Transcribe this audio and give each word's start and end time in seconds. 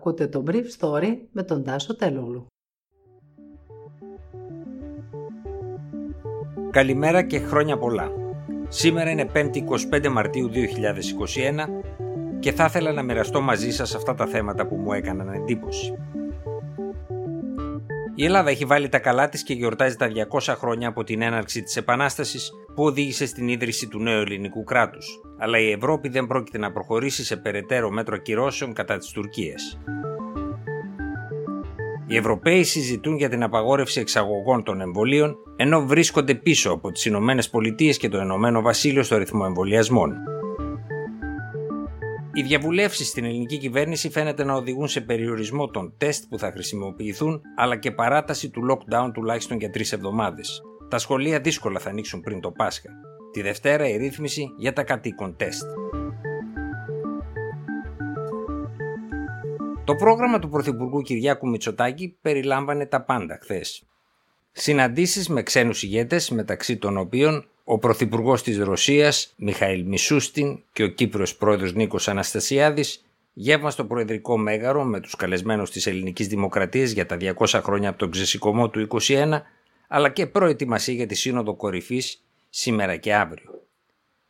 Ακούτε 0.00 0.26
το 0.26 0.44
Brief 0.46 0.64
Story 0.78 1.16
με 1.32 1.42
τον 1.42 1.64
Τάσο 1.64 1.96
Τελούλου. 1.96 2.46
Καλημέρα 6.70 7.22
και 7.22 7.38
χρόνια 7.38 7.78
πολλά. 7.78 8.12
Σήμερα 8.68 9.10
είναι 9.10 9.30
5η 9.34 9.56
25 9.92 10.08
Μαρτίου 10.08 10.50
2021 10.52 10.58
και 12.38 12.52
θα 12.52 12.64
ήθελα 12.64 12.92
να 12.92 13.02
μοιραστώ 13.02 13.40
μαζί 13.40 13.70
σας 13.70 13.94
αυτά 13.94 14.14
τα 14.14 14.26
θέματα 14.26 14.66
που 14.66 14.76
μου 14.76 14.92
έκαναν 14.92 15.28
εντύπωση. 15.28 15.94
Η 18.14 18.24
Ελλάδα 18.24 18.50
έχει 18.50 18.64
βάλει 18.64 18.88
τα 18.88 18.98
καλά 18.98 19.28
της 19.28 19.42
και 19.42 19.54
γιορτάζει 19.54 19.96
τα 19.96 20.08
200 20.40 20.54
χρόνια 20.56 20.88
από 20.88 21.04
την 21.04 21.22
έναρξη 21.22 21.62
της 21.62 21.76
Επανάστασης 21.76 22.50
που 22.74 22.84
οδήγησε 22.84 23.26
στην 23.26 23.48
ίδρυση 23.48 23.88
του 23.88 23.98
νέου 23.98 24.20
ελληνικού 24.20 24.64
κράτους. 24.64 25.20
Αλλά 25.42 25.58
η 25.58 25.70
Ευρώπη 25.70 26.08
δεν 26.08 26.26
πρόκειται 26.26 26.58
να 26.58 26.72
προχωρήσει 26.72 27.24
σε 27.24 27.36
περαιτέρω 27.36 27.90
μέτρο 27.90 28.16
κυρώσεων 28.16 28.72
κατά 28.72 28.98
της 28.98 29.08
Τουρκίας. 29.08 29.78
Οι 32.06 32.16
Ευρωπαίοι 32.16 32.62
συζητούν 32.62 33.16
για 33.16 33.28
την 33.28 33.42
απαγόρευση 33.42 34.00
εξαγωγών 34.00 34.62
των 34.62 34.80
εμβολίων, 34.80 35.36
ενώ 35.56 35.86
βρίσκονται 35.86 36.34
πίσω 36.34 36.70
από 36.70 36.92
τις 36.92 37.04
Ηνωμένες 37.04 37.50
Πολιτείες 37.50 37.96
και 37.96 38.08
το 38.08 38.18
Ηνωμένο 38.18 38.60
Βασίλειο 38.60 39.02
στο 39.02 39.16
ρυθμό 39.16 39.42
εμβολιασμών. 39.46 40.14
Οι 42.32 42.42
διαβουλεύσεις 42.42 43.08
στην 43.08 43.24
ελληνική 43.24 43.58
κυβέρνηση 43.58 44.10
φαίνεται 44.10 44.44
να 44.44 44.54
οδηγούν 44.54 44.88
σε 44.88 45.00
περιορισμό 45.00 45.66
των 45.66 45.94
τεστ 45.96 46.24
που 46.28 46.38
θα 46.38 46.50
χρησιμοποιηθούν, 46.50 47.40
αλλά 47.56 47.76
και 47.76 47.90
παράταση 47.90 48.50
του 48.50 48.62
lockdown 48.70 49.10
τουλάχιστον 49.14 49.58
για 49.58 49.70
τρεις 49.70 49.92
εβδομάδες. 49.92 50.62
Τα 50.88 50.98
σχολεία 50.98 51.40
δύσκολα 51.40 51.78
θα 51.78 51.90
ανοίξουν 51.90 52.20
πριν 52.20 52.40
το 52.40 52.50
Πάσχα. 52.50 52.90
Τη 53.32 53.42
Δευτέρα 53.42 53.88
η 53.88 53.96
ρύθμιση 53.96 54.54
για 54.56 54.72
τα 54.72 54.82
κατοίκον 54.82 55.36
τεστ. 55.36 55.62
Το 59.84 59.94
πρόγραμμα 59.94 60.38
του 60.38 60.48
Πρωθυπουργού 60.48 61.02
Κυριάκου 61.02 61.48
Μητσοτάκη 61.48 62.16
περιλάμβανε 62.22 62.86
τα 62.86 63.00
πάντα 63.00 63.38
χθες. 63.42 63.82
Συναντήσεις 64.52 65.28
με 65.28 65.42
ξένους 65.42 65.82
ηγέτες 65.82 66.30
μεταξύ 66.30 66.76
των 66.76 66.96
οποίων 66.96 67.46
ο 67.64 67.78
Πρωθυπουργός 67.78 68.42
της 68.42 68.58
Ρωσίας 68.58 69.34
Μιχαήλ 69.36 69.84
Μισούστιν 69.86 70.58
και 70.72 70.82
ο 70.82 70.88
Κύπρος 70.88 71.36
Πρόεδρος 71.36 71.74
Νίκος 71.74 72.08
Αναστασιάδης 72.08 73.04
γεύμα 73.32 73.70
στο 73.70 73.84
Προεδρικό 73.84 74.38
Μέγαρο 74.38 74.84
με 74.84 75.00
τους 75.00 75.16
καλεσμένους 75.16 75.70
της 75.70 75.86
Ελληνικής 75.86 76.26
Δημοκρατίας 76.28 76.90
για 76.90 77.06
τα 77.06 77.16
200 77.16 77.60
χρόνια 77.62 77.88
από 77.88 77.98
τον 77.98 78.10
ξεσηκωμό 78.10 78.68
του 78.68 78.88
21 79.08 79.40
αλλά 79.88 80.08
και 80.08 80.26
προετοιμασία 80.26 80.94
για 80.94 81.06
τη 81.06 81.14
Σύνοδο 81.14 81.54
Κορυφής 81.54 82.24
σήμερα 82.50 82.96
και 82.96 83.14
αύριο. 83.14 83.50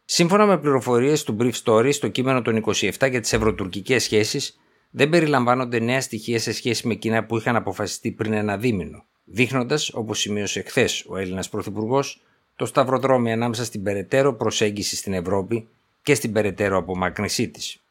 Σύμφωνα 0.04 0.46
με 0.46 0.58
πληροφορίες 0.58 1.22
του 1.22 1.36
Brief 1.40 1.52
Story, 1.64 1.92
στο 1.92 2.08
κείμενο 2.08 2.42
των 2.42 2.64
27 2.66 3.10
για 3.10 3.20
τις 3.20 3.32
ευρωτουρκικές 3.32 4.02
σχέσεις 4.02 4.60
δεν 4.90 5.08
περιλαμβάνονται 5.08 5.78
νέα 5.78 6.00
στοιχεία 6.00 6.38
σε 6.38 6.52
σχέση 6.52 6.86
με 6.86 6.92
εκείνα 6.92 7.24
που 7.24 7.36
είχαν 7.36 7.56
αποφασιστεί 7.56 8.12
πριν 8.12 8.32
ένα 8.32 8.56
δίμηνο, 8.56 9.04
δείχνοντας, 9.24 9.90
όπως 9.94 10.18
σημείωσε 10.18 10.62
χθες 10.62 11.04
ο 11.08 11.16
Έλληνας 11.16 11.48
Πρωθυπουργός, 11.48 12.22
το 12.56 12.66
σταυροδρόμι 12.66 13.32
ανάμεσα 13.32 13.64
στην 13.64 13.82
περαιτέρω 13.82 14.34
προσέγγιση 14.34 14.96
στην 14.96 15.12
Ευρώπη 15.12 15.68
και 16.02 16.14
στην 16.14 16.32
περαιτέρω 16.32 16.78
απομάκρυνσή 16.78 17.48
της. 17.48 17.84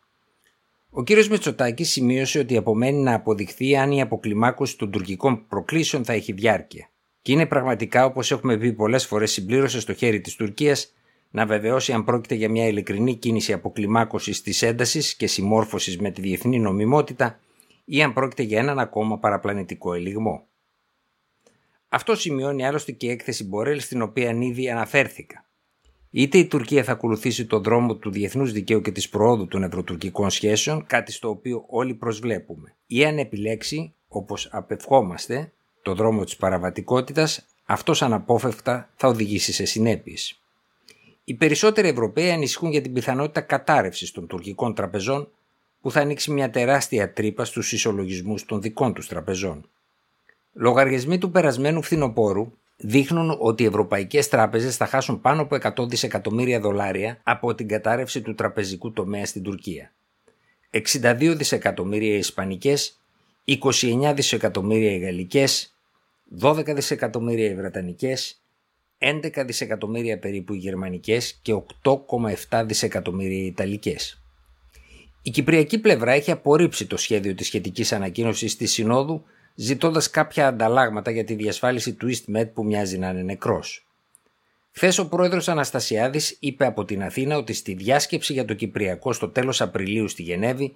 Ο 0.90 1.04
κ. 1.04 1.10
Μητσοτάκης 1.10 1.92
σημείωσε 1.92 2.40
ότι 2.40 2.58
απομένει 2.58 3.02
να 3.02 3.14
αποδειχθεί 3.14 3.78
αν 3.78 3.92
η 3.92 4.02
αποκλιμάκωση 4.02 4.78
των 4.78 4.92
τουρκικών 4.92 5.48
προκλήσεων 5.48 6.06
θα 6.06 6.14
έχει 6.14 6.32
διάρκεια. 6.32 6.90
Και 7.30 7.36
είναι 7.36 7.46
πραγματικά, 7.46 8.06
όπως 8.06 8.32
έχουμε 8.32 8.58
πει 8.58 8.74
πολλές 8.74 9.06
φορές, 9.06 9.32
συμπλήρωσε 9.32 9.80
στο 9.80 9.94
χέρι 9.94 10.22
της 10.22 10.36
Τουρκίας 10.36 10.94
να 11.32 11.46
βεβαιώσει 11.46 11.94
αν 11.94 12.04
πρόκειται 12.04 12.36
για 12.36 12.50
μια 12.50 12.68
ειλικρινή 12.68 13.16
κίνηση 13.16 13.54
αποκλιμάκωσης 13.54 14.42
της 14.42 14.62
έντασης 14.62 15.16
και 15.16 15.28
συμμόρφωσης 15.28 16.00
με 16.00 16.12
τη 16.12 16.22
διεθνή 16.22 16.60
νομιμότητα 16.60 17.40
ή 17.86 18.04
αν 18.04 18.14
πρόκειται 18.14 18.44
για 18.44 18.60
έναν 18.60 18.80
ακόμα 18.80 19.20
παραπλανητικό 19.20 19.94
ελιγμό. 19.94 20.48
Αυτό 21.90 22.16
σημειώνει 22.16 22.66
άλλωστε 22.66 22.92
και 22.92 23.08
η 23.08 23.10
έκθεση 23.10 23.44
Μπορέλ 23.44 23.80
στην 23.80 24.02
οποία 24.02 24.32
ήδη 24.32 24.70
αναφέρθηκα. 24.70 25.46
Είτε 26.10 26.38
η 26.38 26.46
Τουρκία 26.46 26.84
θα 26.84 26.92
ακολουθήσει 26.92 27.46
το 27.46 27.60
δρόμο 27.60 27.96
του 27.96 28.12
διεθνούς 28.12 28.52
δικαίου 28.52 28.82
και 28.82 28.92
της 28.92 29.10
προόδου 29.10 29.48
των 29.48 29.64
ευρωτουρκικών 29.64 30.30
σχέσεων, 30.30 30.86
κάτι 30.86 31.12
στο 31.12 31.30
οποίο 31.30 31.64
όλοι 31.68 31.94
προσβλέπουμε, 31.94 32.76
ή 32.86 33.06
αν 33.06 33.18
επιλέξει, 33.18 33.94
όπως 34.08 34.50
απευχόμαστε, 34.52 35.54
το 35.90 35.96
δρόμο 35.96 36.24
της 36.24 36.36
παραβατικότητας, 36.36 37.46
αυτός 37.66 38.02
αναπόφευκτα 38.02 38.90
θα 38.96 39.08
οδηγήσει 39.08 39.54
σε 39.54 39.66
συνέπειες. 39.66 40.40
Οι 41.24 41.34
περισσότεροι 41.34 41.88
Ευρωπαίοι 41.88 42.32
ανησυχούν 42.32 42.72
για 42.72 42.82
την 42.82 42.94
πιθανότητα 42.94 43.42
κατάρρευσης 43.42 44.12
των 44.12 44.28
τουρκικών 44.28 44.74
τραπεζών 44.74 45.28
που 45.82 45.92
θα 45.92 46.00
ανοίξει 46.00 46.32
μια 46.32 46.50
τεράστια 46.50 47.14
τρύπα 47.14 47.46
στους 47.46 47.72
ισολογισμούς 47.72 48.46
των 48.46 48.62
δικών 48.62 48.94
τους 48.94 49.08
τραπεζών. 49.08 49.70
Λογαριασμοί 50.54 51.18
του 51.18 51.32
περασμένου 51.32 51.82
φθινοπόρου 51.82 52.52
δείχνουν 52.78 53.38
ότι 53.40 53.64
οι 53.64 53.66
ευρωπαϊκές 53.66 54.28
τράπεζες 54.28 54.76
θα 54.76 54.86
χάσουν 54.86 55.22
πάνω 55.22 55.42
από 55.42 55.58
100 55.62 55.88
δισεκατομμύρια 55.88 56.60
δολάρια 56.60 57.20
από 57.24 57.56
την 57.56 57.68
κατάρρευση 57.68 58.22
του 58.22 58.36
τραπεζικού 58.36 58.92
τομέα 58.92 59.26
στην 59.26 59.44
Τουρκία. 59.44 59.92
62 60.72 61.34
δισεκατομμύρια 61.38 62.14
οι 62.14 62.18
ισπανικές, 62.18 63.00
29 63.46 64.14
δισεκατομμύρια 64.16 64.92
οι 64.92 64.98
γαλλικές, 64.98 65.74
12 66.42 66.74
δισεκατομμύρια 66.76 67.50
οι 67.50 67.56
βρετανικές, 67.56 68.42
11 68.98 69.44
δισεκατομμύρια 69.46 70.20
περίπου 70.20 70.54
οι 70.54 70.58
γερμανικές 70.58 71.40
και 71.42 71.54
8,7 71.82 72.64
δισεκατομμύρια 72.66 73.38
οι 73.38 73.46
ιταλικές. 73.46 74.22
Η 75.22 75.30
κυπριακή 75.30 75.80
πλευρά 75.80 76.12
έχει 76.12 76.32
απορρίψει 76.32 76.86
το 76.86 76.98
σχέδιο 76.98 77.36
της 77.36 77.48
σχετικής 77.48 77.92
ανακοίνωσης 77.92 78.56
της 78.56 78.72
Συνόδου 78.72 79.24
ζητώντας 79.56 80.10
κάποια 80.10 80.48
ανταλλάγματα 80.48 81.12
για 81.12 81.24
τη 81.24 81.34
διασφάλιση 81.36 81.94
του 81.94 82.10
EastMed 82.10 82.50
που 82.54 82.66
μοιάζει 82.66 82.98
να 82.98 83.10
είναι 83.10 83.22
νεκρός. 83.22 83.88
Χθες 84.72 84.98
ο 84.98 85.08
πρόεδρος 85.08 85.48
Αναστασιάδης 85.48 86.38
είπε 86.40 86.66
από 86.66 86.86
την 86.86 87.04
Αθήνα 87.04 87.38
ότι 87.38 87.54
στη 87.54 87.74
διάσκεψη 87.74 88.34
για 88.34 88.46
το 88.46 88.54
Κυπριακό 88.54 89.14
στο 89.14 89.30
τέλος 89.30 89.62
Απριλίου 89.62 90.08
στη 90.08 90.22
Γενέβη 90.22 90.76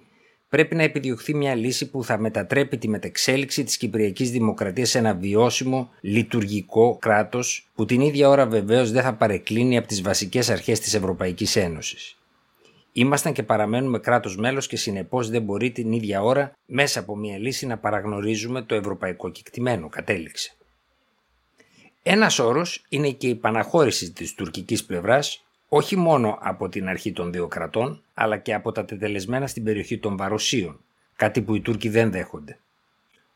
πρέπει 0.54 0.74
να 0.74 0.82
επιδιωχθεί 0.82 1.34
μια 1.34 1.54
λύση 1.54 1.90
που 1.90 2.04
θα 2.04 2.18
μετατρέπει 2.18 2.78
τη 2.78 2.88
μετεξέλιξη 2.88 3.64
της 3.64 3.76
Κυπριακής 3.76 4.30
Δημοκρατίας 4.30 4.88
σε 4.88 4.98
ένα 4.98 5.14
βιώσιμο, 5.14 5.90
λειτουργικό 6.00 6.96
κράτος 7.00 7.70
που 7.74 7.84
την 7.84 8.00
ίδια 8.00 8.28
ώρα 8.28 8.46
βεβαίως 8.46 8.90
δεν 8.90 9.02
θα 9.02 9.14
παρεκκλίνει 9.14 9.76
από 9.76 9.86
τις 9.86 10.02
βασικές 10.02 10.50
αρχές 10.50 10.80
της 10.80 10.94
Ευρωπαϊκής 10.94 11.56
Ένωσης. 11.56 12.16
Ήμασταν 12.92 13.32
και 13.32 13.42
παραμένουμε 13.42 13.98
κράτος 13.98 14.36
μέλος 14.36 14.66
και 14.66 14.76
συνεπώς 14.76 15.30
δεν 15.30 15.42
μπορεί 15.42 15.70
την 15.70 15.92
ίδια 15.92 16.22
ώρα 16.22 16.52
μέσα 16.66 17.00
από 17.00 17.16
μια 17.16 17.38
λύση 17.38 17.66
να 17.66 17.78
παραγνωρίζουμε 17.78 18.62
το 18.62 18.74
ευρωπαϊκό 18.74 19.30
κεκτημένο, 19.30 19.88
κατέληξε. 19.88 20.52
Ένας 22.02 22.38
όρος 22.38 22.84
είναι 22.88 23.10
και 23.10 23.28
η 23.28 23.34
παναχώρηση 23.34 24.12
της 24.12 24.34
τουρκικής 24.34 24.84
πλευράς 24.84 25.43
όχι 25.76 25.96
μόνο 25.96 26.38
από 26.40 26.68
την 26.68 26.88
αρχή 26.88 27.12
των 27.12 27.32
δύο 27.32 27.46
κρατών, 27.46 28.02
αλλά 28.14 28.36
και 28.36 28.54
από 28.54 28.72
τα 28.72 28.84
τετελεσμένα 28.84 29.46
στην 29.46 29.64
περιοχή 29.64 29.98
των 29.98 30.16
Βαροσίων, 30.16 30.80
κάτι 31.16 31.42
που 31.42 31.54
οι 31.54 31.60
Τούρκοι 31.60 31.88
δεν 31.88 32.10
δέχονται. 32.10 32.58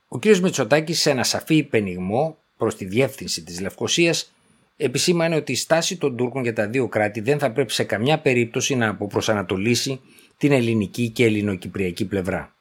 Ο 0.09 0.19
κ. 0.19 0.25
Μητσοτάκης, 0.27 1.01
σε 1.01 1.11
ένα 1.11 1.25
σαφή 1.25 1.57
υπενιγμό 1.57 2.37
προς 2.57 2.77
τη 2.77 2.85
διεύθυνση 2.85 3.43
της 3.43 3.61
Λευκοσίας, 3.61 4.33
επισήμανε 4.77 5.37
ότι 5.37 5.53
η 5.53 5.55
στάση 5.55 5.97
των 5.97 6.17
Τούρκων 6.17 6.43
για 6.43 6.53
τα 6.53 6.69
δύο 6.69 6.89
κράτη 6.89 7.21
δεν 7.21 7.39
θα 7.39 7.51
πρέπει 7.51 7.73
σε 7.73 7.85
καμιά 7.85 8.19
περίπτωση 8.19 8.75
να 8.75 8.89
αποπροσανατολίσει 8.89 10.01
την 10.37 10.53
ελληνική 10.53 11.09
και 11.09 11.25
ελληνοκυπριακή 11.25 12.05
πλευρά. 12.05 12.55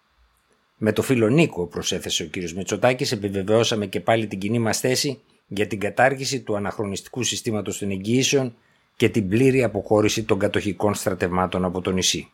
Με 0.77 0.91
το 0.91 1.01
φίλο 1.01 1.29
Νίκο, 1.29 1.65
προσέθεσε 1.65 2.23
ο 2.23 2.27
κ. 2.31 2.35
Μητσοτάκης, 2.55 3.11
επιβεβαιώσαμε 3.11 3.85
και 3.85 3.99
πάλι 3.99 4.27
την 4.27 4.39
κοινή 4.39 4.59
μας 4.59 4.79
θέση 4.79 5.21
για 5.47 5.67
την 5.67 5.79
κατάργηση 5.79 6.41
του 6.41 6.55
αναχρονιστικού 6.55 7.23
συστήματος 7.23 7.77
των 7.77 7.91
εγγυήσεων 7.91 8.55
και 8.97 9.09
την 9.09 9.29
πλήρη 9.29 9.63
αποχώρηση 9.63 10.23
των 10.23 10.39
κατοχικών 10.39 10.93
στρατευμάτων 10.93 11.65
από 11.65 11.81
το 11.81 11.91
νησί. 11.91 12.31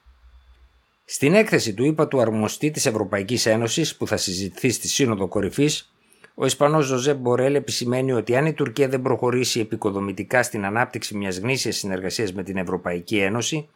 Στην 1.06 1.34
έκθεση 1.34 1.74
του 1.74 1.86
είπα 1.86 2.08
του 2.08 2.22
αρμοστή 2.22 2.72
της 2.72 2.86
Ευρωπαϊκής 2.86 3.46
Ένωσης 3.46 3.96
που 3.96 4.08
θα 4.08 4.18
συζητηθεί 4.18 4.70
στη 4.70 4.88
Σύνοδο 4.88 5.28
Κορυφής, 5.28 5.94
ο 6.36 6.46
Ισπανός 6.46 6.86
Ζωζέ 6.86 7.14
Μπορέλ 7.14 7.56
επισημαίνει 7.56 8.12
ότι 8.12 8.36
αν 8.36 8.46
η 8.46 8.54
Τουρκία 8.54 8.88
δεν 8.88 9.02
προχωρήσει 9.02 9.60
επικοδομητικά 9.60 10.44
στην 10.44 10.66
ανάπτυξη 10.66 11.18
μιας 11.18 11.38
γνήσιας 11.38 11.76
συνεργασίας 11.76 12.34
με 12.34 12.44
την 12.44 12.58
Ευρωπαϊκή 12.58 13.18
Ένωση, 13.18 13.70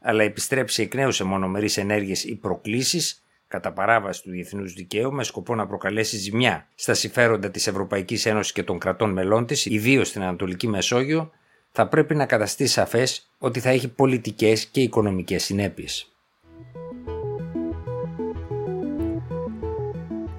αλλά 0.00 0.22
επιστρέψει 0.22 0.82
εκ 0.82 0.94
νέου 0.94 1.12
σε 1.12 1.24
μονομερείς 1.24 1.76
ενέργειες 1.76 2.24
ή 2.24 2.34
προκλήσεις, 2.34 3.22
κατά 3.48 3.72
παράβαση 3.72 4.22
του 4.22 4.30
διεθνούς 4.30 4.72
δικαίου, 4.72 5.12
με 5.12 5.24
σκοπό 5.24 5.54
να 5.54 5.66
προκαλέσει 5.66 6.16
ζημιά 6.16 6.68
στα 6.74 6.94
συμφέροντα 6.94 7.50
της 7.50 7.66
Ευρωπαϊκής 7.66 8.26
Ένωσης 8.26 8.52
και 8.52 8.62
των 8.62 8.78
κρατών 8.78 9.10
μελών 9.12 9.46
της, 9.46 9.66
ιδίως 9.66 10.08
στην 10.08 10.22
Ανατολική 10.22 10.68
Μεσόγειο, 10.68 11.30
θα 11.72 11.86
πρέπει 11.86 12.14
να 12.14 12.26
καταστεί 12.26 12.66
σαφές 12.66 13.28
ότι 13.38 13.60
θα 13.60 13.70
έχει 13.70 13.88
πολιτικές 13.88 14.66
και 14.66 14.80
οικονομικές 14.80 15.44
συνέπειες. 15.44 16.06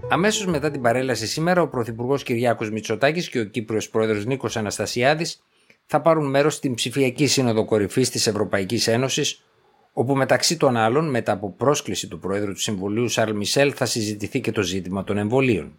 Αμέσως 0.09 0.45
μετά 0.45 0.71
την 0.71 0.81
παρέλαση 0.81 1.27
σήμερα, 1.27 1.61
ο 1.61 1.67
Πρωθυπουργός 1.67 2.23
Κυριάκος 2.23 2.71
Μητσοτάκης 2.71 3.29
και 3.29 3.39
ο 3.39 3.45
Κύπριος 3.45 3.89
Πρόεδρος 3.89 4.25
Νίκος 4.25 4.57
Αναστασιάδης 4.57 5.43
θα 5.85 6.01
πάρουν 6.01 6.29
μέρος 6.29 6.53
στην 6.53 6.73
ψηφιακή 6.73 7.27
σύνοδο 7.27 7.65
κορυφής 7.65 8.09
της 8.09 8.27
Ευρωπαϊκής 8.27 8.87
Ένωσης, 8.87 9.43
όπου 9.93 10.15
μεταξύ 10.15 10.57
των 10.57 10.77
άλλων, 10.77 11.09
μετά 11.09 11.31
από 11.31 11.51
πρόσκληση 11.51 12.07
του 12.07 12.19
Προέδρου 12.19 12.53
του 12.53 12.59
Συμβουλίου 12.59 13.07
Σαρλ 13.07 13.35
Μισελ, 13.35 13.73
θα 13.75 13.85
συζητηθεί 13.85 14.41
και 14.41 14.51
το 14.51 14.61
ζήτημα 14.61 15.03
των 15.03 15.17
εμβολίων. 15.17 15.77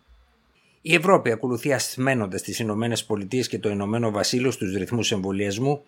Η 0.87 0.95
Ευρώπη 0.95 1.31
ακολουθεί 1.31 1.73
ασθμένοντα 1.73 2.41
τις 2.41 2.59
Ηνωμένες 2.59 3.05
Πολιτείες 3.05 3.49
και 3.49 3.59
το 3.59 3.69
Ηνωμένο 3.69 4.11
Βασίλειο 4.11 4.51
στους 4.51 4.75
ρυθμούς 4.75 5.13
εμβολιασμού 5.13 5.83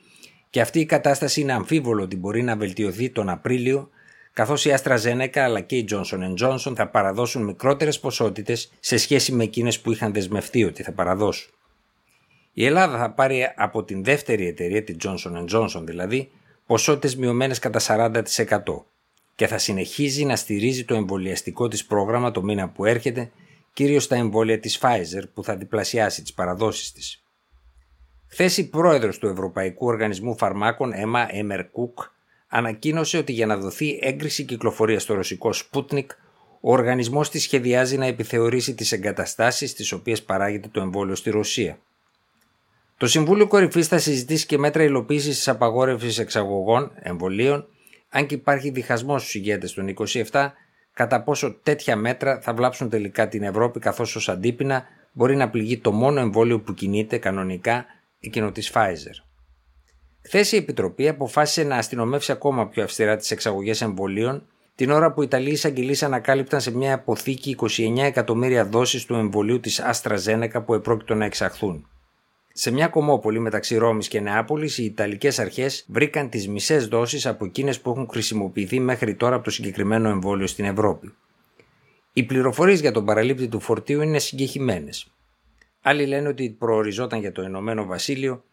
και 0.51 0.61
αυτή 0.61 0.81
η 0.81 0.85
κατάσταση 0.85 1.41
είναι 1.41 1.53
αμφίβολο 1.53 2.03
ότι 2.03 2.17
μπορεί 2.17 2.43
να 2.43 2.57
βελτιωθεί 2.57 3.11
τον 3.11 3.29
Απρίλιο, 3.29 3.91
καθώς 4.33 4.65
η 4.65 4.75
AstraZeneca 4.83 5.39
αλλά 5.39 5.61
και 5.61 5.77
η 5.77 5.89
Johnson 5.91 6.35
Johnson 6.41 6.73
θα 6.77 6.89
παραδώσουν 6.89 7.45
μικρότερες 7.45 8.01
ποσότητες 8.01 8.73
σε 8.81 8.97
σχέση 8.97 9.33
με 9.33 9.45
εκείνες 9.45 9.81
που 9.81 9.93
είχαν 9.93 10.13
δεσμευτεί 10.13 10.65
ότι 10.65 10.83
θα 10.83 10.93
παραδώσουν. 10.93 11.51
Η 12.53 12.65
Ελλάδα 12.65 12.99
θα 12.99 13.11
πάρει 13.11 13.53
από 13.57 13.85
την 13.85 14.05
δεύτερη 14.05 14.47
εταιρεία, 14.47 14.83
τη 14.85 14.95
Johnson 15.05 15.45
Johnson 15.51 15.83
δηλαδή, 15.85 16.31
ποσότητες 16.67 17.17
μειωμένες 17.17 17.59
κατά 17.59 17.81
40% 17.81 18.23
και 19.35 19.47
θα 19.47 19.59
συνεχίζει 19.59 20.25
να 20.25 20.37
στηρίζει 20.37 20.85
το 20.85 20.95
εμβολιαστικό 20.95 21.69
της 21.69 21.85
πρόγραμμα 21.85 22.31
το 22.31 22.43
μήνα 22.43 22.69
που 22.69 22.85
έρχεται, 22.85 23.31
κυρίως 23.77 24.05
στα 24.05 24.17
εμβόλια 24.17 24.59
της 24.59 24.79
Pfizer 24.83 25.23
που 25.35 25.45
θα 25.45 25.57
διπλασιάσει 25.57 26.23
τις 26.23 26.33
παραδόσεις 26.33 26.93
της. 26.93 27.23
Χθες 28.27 28.57
η 28.57 28.69
πρόεδρος 28.69 29.19
του 29.19 29.27
Ευρωπαϊκού 29.27 29.87
Οργανισμού 29.87 30.37
Φαρμάκων, 30.37 30.93
Emma 30.93 31.27
Emer 31.35 31.61
Cook, 31.61 32.11
ανακοίνωσε 32.49 33.19
ότι 33.19 33.33
για 33.33 33.47
να 33.47 33.57
δοθεί 33.57 33.99
έγκριση 34.03 34.45
κυκλοφορίας 34.45 35.03
στο 35.03 35.15
ρωσικό 35.15 35.51
Sputnik, 35.55 36.07
ο 36.61 36.73
οργανισμός 36.73 37.31
της 37.31 37.43
σχεδιάζει 37.43 37.97
να 37.97 38.07
επιθεωρήσει 38.07 38.75
τις 38.75 38.93
εγκαταστάσεις 38.93 39.71
στι 39.71 39.95
οποίες 39.95 40.23
παράγεται 40.23 40.69
το 40.69 40.81
εμβόλιο 40.81 41.15
στη 41.15 41.31
Ρωσία. 41.31 41.79
Το 42.97 43.07
Συμβούλιο 43.07 43.47
Κορυφής 43.47 43.89
θα 43.89 43.99
συζητήσει 43.99 44.47
και 44.47 44.59
μέτρα 44.59 44.83
υλοποίησης 44.83 45.37
της 45.37 45.49
απαγόρευσης 45.49 46.19
εξαγωγών 46.19 46.93
εμβολίων, 46.95 47.67
αν 48.09 48.27
και 48.27 48.35
υπάρχει 48.35 48.71
διχασμός 48.71 49.21
στους 49.23 49.35
ηγέτες 49.35 49.73
των 49.73 49.89
27 49.89 50.53
κατά 50.97 51.23
πόσο 51.23 51.55
τέτοια 51.63 51.97
μέτρα 51.97 52.41
θα 52.41 52.55
βλάψουν 52.55 52.89
τελικά 52.89 53.29
την 53.29 53.43
Ευρώπη, 53.43 53.81
καθώς 53.81 54.17
ως 54.17 54.29
αντίπεινα 54.29 54.85
μπορεί 55.13 55.37
να 55.37 55.51
πληγεί 55.51 55.79
το 55.79 55.93
μόνο 55.93 56.21
εμβόλιο 56.21 56.61
που 56.61 56.75
κινείται 56.75 57.19
κανονικά, 57.19 57.85
εκείνο 58.21 58.53
της 58.53 58.71
Pfizer. 58.75 59.25
Χθες 60.23 60.53
η 60.53 60.57
Επιτροπή 60.57 61.09
αποφάσισε 61.09 61.63
να 61.63 61.77
αστυνομεύσει 61.77 62.33
ακόμα 62.33 62.69
πιο 62.69 62.83
αυστηρά 62.83 63.17
τις 63.17 63.31
εξαγωγές 63.31 63.81
εμβολίων, 63.83 64.47
την 64.75 64.91
ώρα 64.91 65.13
που 65.13 65.23
οι 65.23 65.25
Ιταλοί 65.29 65.51
εισαγγελείς 65.51 66.03
ανακάλυπταν 66.03 66.61
σε 66.61 66.77
μια 66.77 66.95
αποθήκη 66.95 67.57
29 67.61 67.97
εκατομμύρια 67.97 68.65
δόσεις 68.65 69.05
του 69.05 69.15
εμβολίου 69.15 69.61
της 69.61 69.83
AstraZeneca 69.93 70.65
που 70.65 70.75
επρόκειτο 70.75 71.15
να 71.15 71.25
εξαχθούν. 71.25 71.89
Σε 72.59 72.71
μια 72.71 72.89
κομμόπολη 72.89 73.39
μεταξύ 73.39 73.77
Ρώμης 73.77 74.09
και 74.09 74.21
Νεάπολης, 74.21 74.79
οι 74.79 74.85
Ιταλικές 74.85 75.39
αρχές 75.39 75.85
βρήκαν 75.89 76.29
τις 76.29 76.49
μισές 76.49 76.89
δόσεις 76.89 77.27
από 77.27 77.45
εκείνες 77.45 77.81
που 77.81 77.91
έχουν 77.91 78.09
χρησιμοποιηθεί 78.11 78.81
μέχρι 78.81 79.15
τώρα 79.15 79.35
από 79.35 79.45
το 79.45 79.51
συγκεκριμένο 79.51 80.09
εμβόλιο 80.09 80.47
στην 80.47 80.65
Ευρώπη. 80.65 81.15
Οι 82.13 82.23
πληροφορίες 82.23 82.81
για 82.81 82.93
τον 82.93 83.05
παραλήπτη 83.05 83.49
του 83.49 83.61
φορτίου 83.61 84.03
είναι 84.03 84.19
συγκεχημένες. 84.19 85.07
Άλλοι 85.83 86.07
λένε 86.07 86.29
ότι 86.29 86.57
προοριζόταν 86.59 87.21
για 87.21 87.33
το 87.33 87.43
Ηνωμένο 87.43 87.85
Βασίλειο, 87.85 88.45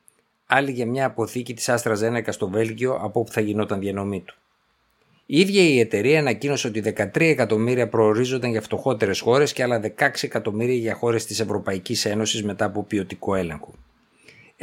άλλοι 0.46 0.72
για 0.72 0.86
μια 0.86 1.06
αποθήκη 1.06 1.54
της 1.54 1.70
Άστρα 1.70 1.94
Ζένεκα 1.94 2.32
στο 2.32 2.50
Βέλγιο 2.50 2.94
από 2.94 3.20
όπου 3.20 3.32
θα 3.32 3.42
γινόταν 3.42 3.80
διανομή 3.80 4.22
του. 4.22 4.36
Η 5.26 5.40
ίδια 5.40 5.64
η 5.64 5.80
εταιρεία 5.80 6.20
ανακοίνωσε 6.20 6.68
ότι 6.68 6.84
13 6.98 7.22
εκατομμύρια 7.22 7.90
προορίζονταν 7.90 8.50
για 8.50 8.62
φτωχότερες 8.62 9.20
χώρες 9.20 9.54
και 9.54 9.64
άλλα 9.64 9.82
16 9.98 10.10
εκατομμύρια 10.22 10.76
για 10.76 10.94
χώρες 10.94 11.26
της 11.26 11.40
Ευρωπαϊκής 11.40 12.06
Ένωσης 12.06 12.44
μετά 12.44 12.66
από 12.66 12.84
ποιοτικό 12.84 13.36
έλεγχο. 13.36 13.74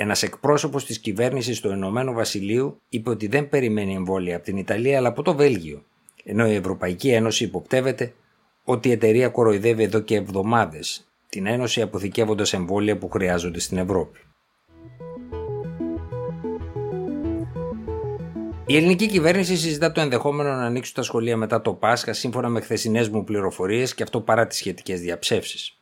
Ένας 0.02 0.22
εκπρόσωπος 0.22 0.84
της 0.84 0.98
κυβέρνησης 0.98 1.60
του 1.60 1.70
Ηνωμένου 1.70 2.12
Βασιλείου 2.12 2.80
είπε 2.88 3.10
ότι 3.10 3.26
δεν 3.26 3.48
περιμένει 3.48 3.94
εμβόλια 3.94 4.36
από 4.36 4.44
την 4.44 4.56
Ιταλία 4.56 4.98
αλλά 4.98 5.08
από 5.08 5.22
το 5.22 5.34
Βέλγιο, 5.34 5.84
ενώ 6.24 6.46
η 6.46 6.54
Ευρωπαϊκή 6.54 7.10
Ένωση 7.10 7.44
υποπτεύεται 7.44 8.12
ότι 8.64 8.88
η 8.88 8.92
εταιρεία 8.92 9.28
κοροϊδεύει 9.28 9.82
εδώ 9.82 10.00
και 10.00 10.14
εβδομάδες 10.14 11.08
την 11.28 11.46
Ένωση 11.46 11.80
αποθηκεύοντας 11.80 12.52
εμβόλια 12.52 12.98
που 12.98 13.08
χρειάζονται 13.08 13.60
στην 13.60 13.78
Ευρώπη. 13.78 14.18
Η 18.66 18.76
ελληνική 18.76 19.06
κυβέρνηση 19.06 19.56
συζητά 19.56 19.92
το 19.92 20.00
ενδεχόμενο 20.00 20.48
να 20.48 20.64
ανοίξουν 20.64 20.94
τα 20.94 21.02
σχολεία 21.02 21.36
μετά 21.36 21.60
το 21.60 21.72
Πάσχα 21.72 22.12
σύμφωνα 22.12 22.48
με 22.48 22.60
χθεσινές 22.60 23.08
μου 23.08 23.24
πληροφορίες 23.24 23.94
και 23.94 24.02
αυτό 24.02 24.20
παρά 24.20 24.46
τις 24.46 24.56
σχετικές 24.58 25.00
διαψεύσεις. 25.00 25.79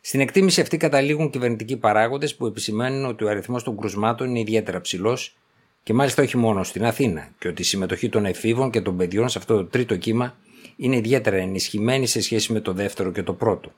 Στην 0.00 0.20
εκτίμηση 0.20 0.60
αυτή 0.60 0.76
καταλήγουν 0.76 1.30
κυβερνητικοί 1.30 1.76
παράγοντες 1.76 2.34
που 2.34 2.46
επισημαίνουν 2.46 3.04
ότι 3.04 3.24
ο 3.24 3.28
αριθμός 3.28 3.62
των 3.62 3.76
κρουσμάτων 3.76 4.28
είναι 4.28 4.40
ιδιαίτερα 4.40 4.80
ψηλός 4.80 5.36
και 5.82 5.92
μάλιστα 5.92 6.22
όχι 6.22 6.36
μόνο 6.36 6.62
στην 6.64 6.84
Αθήνα 6.84 7.28
και 7.38 7.48
ότι 7.48 7.62
η 7.62 7.64
συμμετοχή 7.64 8.08
των 8.08 8.24
εφήβων 8.24 8.70
και 8.70 8.80
των 8.80 8.96
παιδιών 8.96 9.28
σε 9.28 9.38
αυτό 9.38 9.56
το 9.56 9.64
τρίτο 9.64 9.96
κύμα 9.96 10.36
είναι 10.76 10.96
ιδιαίτερα 10.96 11.36
ενισχυμένη 11.36 12.06
σε 12.06 12.22
σχέση 12.22 12.52
με 12.52 12.60
το 12.60 12.72
δεύτερο 12.72 13.12
και 13.12 13.22
το 13.22 13.32
πρώτο. 13.32 13.72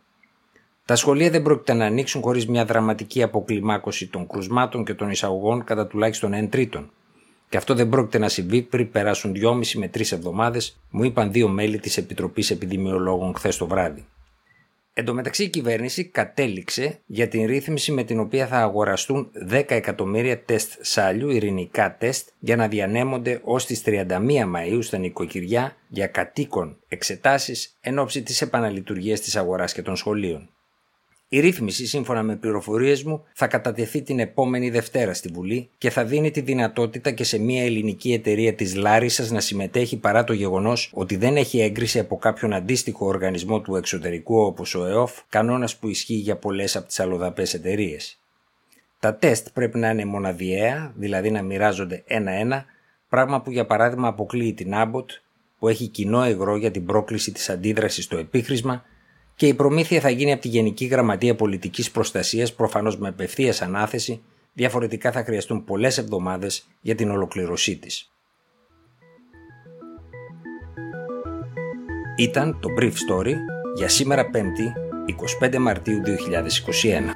Τα 0.85 0.97
σχολεία 0.97 1.31
δεν 1.31 1.43
πρόκειται 1.43 1.73
να 1.73 1.85
ανοίξουν 1.85 2.23
χωρίς 2.23 2.47
μια 2.47 2.65
δραματική 2.65 3.23
αποκλιμάκωση 3.23 4.07
των 4.07 4.27
κρουσμάτων 4.27 4.85
και 4.85 4.95
των 4.95 5.11
εισαγωγών 5.11 5.65
κατά 5.65 5.87
τουλάχιστον 5.87 6.45
1 6.45 6.49
τρίτον. 6.51 6.91
Και 7.49 7.57
αυτό 7.57 7.75
δεν 7.75 7.89
πρόκειται 7.89 8.19
να 8.19 8.29
συμβεί 8.29 8.63
πριν 8.63 8.91
περάσουν 8.91 9.33
2,5 9.43 9.73
με 9.75 9.91
3 9.95 10.13
εβδομάδες, 10.13 10.79
μου 10.91 11.05
είπαν 11.05 11.33
δύο 11.33 11.49
μέλη 11.49 11.79
της 11.79 11.97
Επιτροπής 11.97 12.51
Επιδημιολόγων 12.51 13.35
χθες 13.35 13.57
το 13.57 13.67
βράδυ. 13.67 14.05
Εν 14.94 15.05
τω 15.05 15.15
μεταξύ 15.15 15.44
η 15.44 15.49
κυβέρνηση 15.49 16.05
κατέληξε 16.05 17.00
για 17.06 17.29
την 17.29 17.47
ρύθμιση 17.47 17.93
με 17.93 18.05
την 18.05 18.21
οποία 18.21 18.47
θα 18.47 18.59
αγοραστούν 18.59 19.31
10 19.50 19.65
εκατομμύρια 19.69 20.43
τεστ 20.43 20.73
σάλιου, 20.81 21.31
ειρηνικά 21.31 21.97
τεστ, 21.97 22.29
για 22.39 22.56
να 22.56 22.69
διανέμονται 22.69 23.41
ως 23.44 23.67
τις 23.67 23.83
31 23.87 24.03
Μαΐου 24.55 24.79
στα 24.81 24.99
νοικοκυριά 24.99 25.77
για 25.89 26.06
κατοίκων 26.06 26.77
εξετάσεις 26.89 27.77
εν 27.81 27.99
ώψη 27.99 28.23
της 28.23 28.43
επαναλειτουργίας 28.43 29.21
της 29.21 29.37
αγοράς 29.37 29.73
και 29.73 29.83
των 29.83 29.97
σχολείων. 29.97 30.49
Η 31.34 31.40
ρύθμιση, 31.40 31.87
σύμφωνα 31.87 32.23
με 32.23 32.37
πληροφορίες 32.37 33.02
μου, 33.02 33.25
θα 33.32 33.46
κατατεθεί 33.46 34.02
την 34.02 34.19
επόμενη 34.19 34.70
Δευτέρα 34.70 35.14
στη 35.14 35.29
Βουλή 35.29 35.69
και 35.79 35.90
θα 35.90 36.05
δίνει 36.05 36.31
τη 36.31 36.40
δυνατότητα 36.40 37.11
και 37.11 37.25
σε 37.25 37.38
μια 37.38 37.64
ελληνική 37.64 38.12
εταιρεία 38.12 38.55
της 38.55 38.75
Λάρισας 38.75 39.31
να 39.31 39.40
συμμετέχει 39.40 39.96
παρά 39.96 40.25
το 40.25 40.32
γεγονός 40.32 40.90
ότι 40.94 41.17
δεν 41.17 41.37
έχει 41.37 41.61
έγκριση 41.61 41.99
από 41.99 42.17
κάποιον 42.17 42.52
αντίστοιχο 42.52 43.06
οργανισμό 43.06 43.61
του 43.61 43.76
εξωτερικού 43.76 44.40
όπως 44.40 44.75
ο 44.75 44.87
ΕΟΦ, 44.87 45.20
κανόνας 45.29 45.76
που 45.76 45.88
ισχύει 45.88 46.14
για 46.14 46.37
πολλές 46.37 46.76
από 46.76 46.87
τις 46.87 47.00
αλλοδαπές 47.00 47.55
εταιρείες. 47.55 48.20
Τα 48.99 49.14
τεστ 49.14 49.49
πρέπει 49.52 49.79
να 49.79 49.90
είναι 49.90 50.05
μοναδιαία, 50.05 50.93
δηλαδή 50.96 51.31
να 51.31 51.43
μοιράζονται 51.43 52.02
ένα-ένα, 52.06 52.64
πράγμα 53.08 53.43
που 53.43 53.50
για 53.50 53.67
παράδειγμα 53.67 54.08
αποκλείει 54.08 54.52
την 54.52 54.73
Abbott, 54.75 55.06
που 55.58 55.69
έχει 55.69 55.87
κοινό 55.87 56.29
υγρό 56.29 56.56
για 56.56 56.70
την 56.70 56.87
πρόκληση 56.87 57.32
της 57.32 57.50
αντίδρασης 57.50 58.05
στο 58.05 58.17
επίχρησμα 58.17 58.84
και 59.34 59.46
η 59.46 59.55
προμήθεια 59.55 60.00
θα 60.00 60.11
γίνει 60.11 60.32
από 60.32 60.40
τη 60.40 60.48
Γενική 60.48 60.84
Γραμματεία 60.84 61.34
Πολιτικής 61.34 61.91
Προστασίας 61.91 62.55
προφανώς 62.55 62.98
με 62.98 63.08
απευθείας 63.08 63.62
ανάθεση, 63.62 64.22
διαφορετικά 64.53 65.12
θα 65.12 65.24
χρειαστούν 65.24 65.65
πολλές 65.65 65.98
εβδομάδες 65.98 66.67
για 66.81 66.94
την 66.94 67.10
ολοκληρωσή 67.10 67.77
της. 67.77 68.12
Ήταν 72.17 72.58
το 72.60 72.69
Brief 72.79 72.93
Story 72.93 73.34
για 73.77 73.89
σήμερα 73.89 74.31
5η 74.32 74.72
25 75.46 75.58
Μαρτίου 75.58 76.01
2021. 76.01 77.12